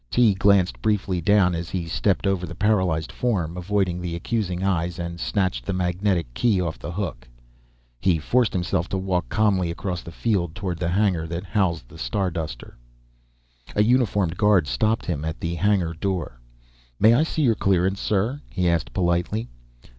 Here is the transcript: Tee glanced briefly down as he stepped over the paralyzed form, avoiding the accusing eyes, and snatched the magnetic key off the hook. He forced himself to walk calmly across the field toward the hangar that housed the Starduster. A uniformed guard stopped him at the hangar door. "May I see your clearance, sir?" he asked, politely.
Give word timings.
Tee 0.09 0.33
glanced 0.33 0.81
briefly 0.81 1.21
down 1.21 1.53
as 1.53 1.69
he 1.69 1.85
stepped 1.85 2.25
over 2.25 2.47
the 2.47 2.55
paralyzed 2.55 3.11
form, 3.11 3.55
avoiding 3.55 4.01
the 4.01 4.15
accusing 4.15 4.63
eyes, 4.63 4.97
and 4.97 5.19
snatched 5.19 5.63
the 5.63 5.73
magnetic 5.73 6.33
key 6.33 6.59
off 6.59 6.79
the 6.79 6.91
hook. 6.91 7.29
He 7.99 8.17
forced 8.17 8.51
himself 8.51 8.89
to 8.89 8.97
walk 8.97 9.29
calmly 9.29 9.69
across 9.69 10.01
the 10.01 10.11
field 10.11 10.55
toward 10.55 10.79
the 10.79 10.89
hangar 10.89 11.27
that 11.27 11.43
housed 11.43 11.87
the 11.87 11.99
Starduster. 11.99 12.73
A 13.75 13.83
uniformed 13.83 14.37
guard 14.37 14.65
stopped 14.65 15.05
him 15.05 15.23
at 15.23 15.39
the 15.39 15.53
hangar 15.53 15.93
door. 15.93 16.41
"May 16.99 17.13
I 17.13 17.21
see 17.21 17.43
your 17.43 17.53
clearance, 17.53 18.01
sir?" 18.01 18.41
he 18.49 18.67
asked, 18.67 18.93
politely. 18.93 19.49